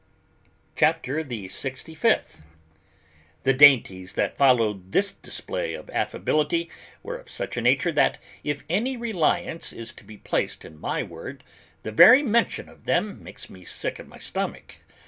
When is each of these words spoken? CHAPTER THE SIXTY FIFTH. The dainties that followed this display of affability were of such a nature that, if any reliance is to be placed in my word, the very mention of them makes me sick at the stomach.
CHAPTER 0.75 1.21
THE 1.23 1.47
SIXTY 1.47 1.93
FIFTH. 1.93 2.41
The 3.43 3.53
dainties 3.53 4.13
that 4.15 4.35
followed 4.35 4.93
this 4.93 5.11
display 5.11 5.75
of 5.75 5.91
affability 5.91 6.71
were 7.03 7.17
of 7.19 7.29
such 7.29 7.55
a 7.55 7.61
nature 7.61 7.91
that, 7.91 8.17
if 8.43 8.63
any 8.67 8.97
reliance 8.97 9.71
is 9.71 9.93
to 9.93 10.03
be 10.03 10.17
placed 10.17 10.65
in 10.65 10.81
my 10.81 11.03
word, 11.03 11.43
the 11.83 11.91
very 11.91 12.23
mention 12.23 12.67
of 12.67 12.85
them 12.85 13.21
makes 13.23 13.47
me 13.47 13.63
sick 13.63 13.99
at 13.99 14.09
the 14.09 14.17
stomach. 14.17 14.77